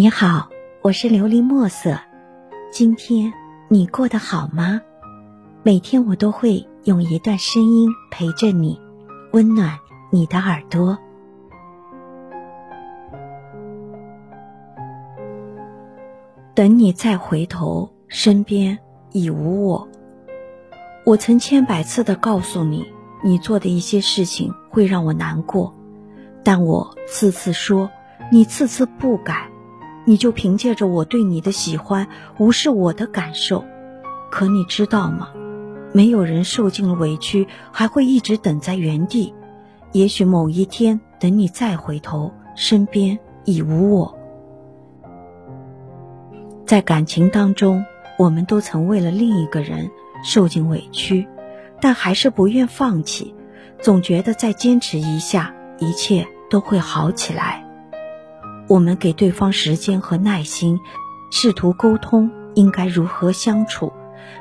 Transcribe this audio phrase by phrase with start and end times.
[0.00, 0.48] 你好，
[0.80, 1.98] 我是琉璃墨色。
[2.70, 3.32] 今天
[3.66, 4.80] 你过得好吗？
[5.64, 8.80] 每天我都会用一段声音陪着你，
[9.32, 9.76] 温暖
[10.12, 10.96] 你的耳朵。
[16.54, 18.78] 等你再回头，身边
[19.10, 19.88] 已无我。
[21.04, 22.86] 我曾千百次的告诉你，
[23.24, 25.74] 你做的一些事情会让我难过，
[26.44, 27.90] 但我次次说，
[28.30, 29.50] 你次次不改。
[30.08, 32.08] 你就凭借着我对你的喜欢，
[32.38, 33.62] 无视我的感受，
[34.30, 35.28] 可你知道吗？
[35.92, 39.34] 没有人受尽了委屈还会一直等在原地。
[39.92, 44.18] 也许某一天，等你再回头，身边已无我。
[46.64, 47.84] 在感情当中，
[48.18, 49.90] 我们都曾为了另一个人
[50.24, 51.28] 受尽委屈，
[51.82, 53.34] 但还是不愿放弃，
[53.82, 57.67] 总觉得再坚持一下，一切都会好起来。
[58.68, 60.78] 我们给对方时间和耐心，
[61.30, 63.90] 试图沟通应该如何相处，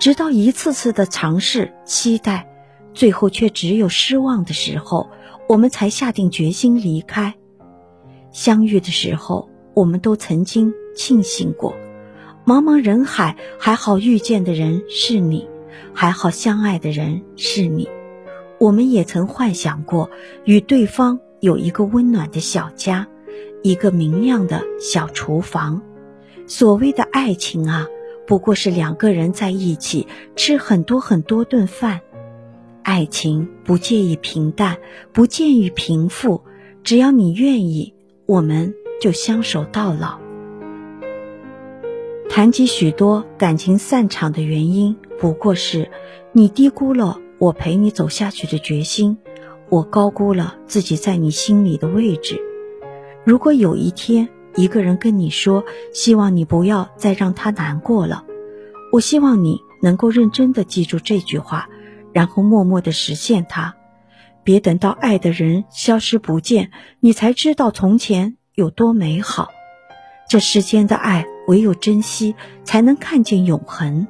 [0.00, 2.48] 直到一次次的尝试、期待，
[2.92, 5.08] 最后却只有失望的时候，
[5.48, 7.32] 我们才下定决心离开。
[8.32, 11.72] 相遇的时候，我们都曾经庆幸过，
[12.44, 15.48] 茫茫人海，还好遇见的人是你，
[15.94, 17.88] 还好相爱的人是你。
[18.58, 20.10] 我们也曾幻想过
[20.44, 23.06] 与对方有一个温暖的小家。
[23.62, 25.82] 一个明亮的小厨房，
[26.46, 27.86] 所谓的爱情啊，
[28.26, 30.06] 不过是两个人在一起
[30.36, 32.00] 吃很多很多顿饭。
[32.82, 34.78] 爱情不介意平淡，
[35.12, 36.42] 不介意平复，
[36.82, 37.92] 只要你愿意，
[38.24, 40.18] 我们就相守到老。
[42.30, 45.90] 谈及许多感情散场的原因，不过是
[46.32, 49.18] 你低估了我陪你走下去的决心，
[49.68, 52.40] 我高估了自己在你心里的位置。
[53.24, 58.24] 如果有一天一个人跟你说，希望你不要再让他难过了，
[58.92, 61.68] 我希望你能够认真的记住这句话，
[62.12, 63.76] 然后默默的实现它，
[64.42, 66.70] 别等到爱的人消失不见，
[67.00, 69.48] 你才知道从前有多美好。
[70.28, 74.06] 这世间的爱，唯有珍惜，才能看见永恒。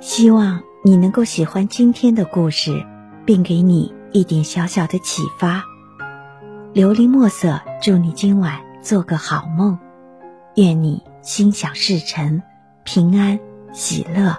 [0.00, 2.84] 希望你能够喜欢今天的故事，
[3.24, 3.94] 并给你。
[4.12, 5.64] 一点小小的启发，
[6.74, 9.78] 琉璃墨色，祝你今晚做个好梦，
[10.56, 12.42] 愿你心想事成，
[12.84, 13.38] 平安
[13.72, 14.36] 喜乐。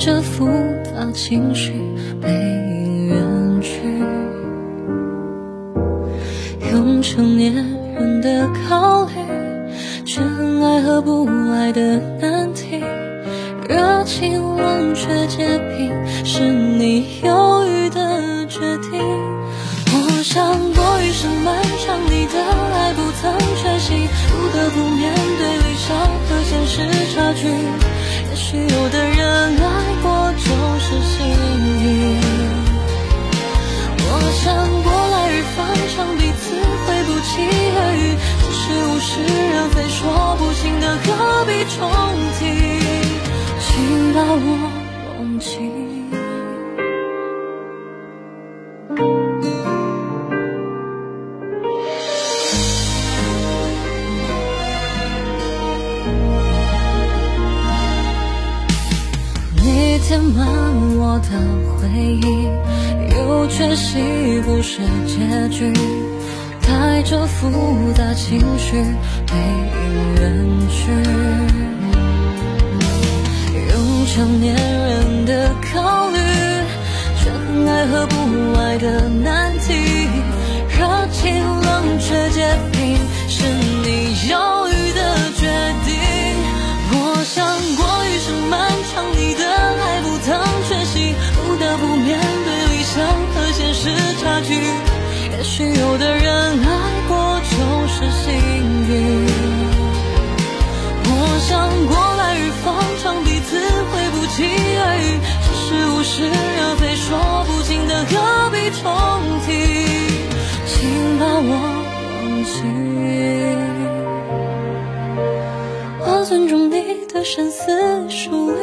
[0.00, 0.46] 这复
[0.84, 1.72] 杂情绪
[2.22, 3.82] 背影远去，
[6.72, 9.14] 用成年人的考虑，
[10.06, 12.80] 真爱和不爱的难题，
[13.68, 15.92] 热情冷却结冰，
[16.24, 19.00] 是你犹豫的决定。
[19.90, 22.40] 我想过余生漫长，你的
[22.72, 25.58] 爱不曾缺席，不得不面对。
[25.88, 26.82] 和现实
[27.14, 27.48] 差距，
[28.50, 29.68] 许有的人爱
[30.02, 30.48] 过就
[30.80, 31.16] 是幸
[31.84, 32.16] 运。
[34.00, 34.06] 我
[34.40, 34.48] 想
[34.82, 37.28] 过来日方长，彼此会不期
[37.76, 39.20] 而遇，只是物是
[39.52, 40.00] 人非，说
[40.38, 41.76] 不清的何必重
[60.08, 60.48] 填满
[60.96, 61.28] 我的
[61.76, 62.48] 回忆，
[63.14, 65.70] 又缺席故事结局，
[66.62, 68.72] 带着复杂情绪
[69.26, 70.90] 背影远去，
[73.70, 76.16] 用成年人的考虑，
[77.22, 79.37] 真爱和不爱的难
[117.30, 118.56] 深思熟虑，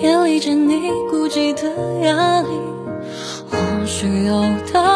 [0.00, 1.70] 夜里见你孤寂的
[2.02, 2.48] 压力，
[3.48, 4.89] 或许有他。